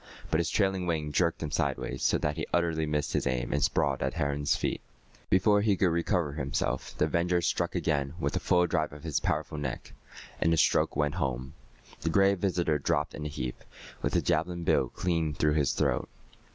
[0.31, 3.63] But his trailing wing jerked him sideways, so that he utterly missed his aim and
[3.63, 4.81] sprawled at the heron's feet.
[5.29, 9.19] Before he could recover himself, the avenger struck again with the full drive of his
[9.19, 9.93] powerful neck,
[10.41, 11.53] and the stroke went home.
[11.99, 13.63] The Gray Visitor dropped in a heap,
[14.01, 16.09] with the javelin bill clean through his throat.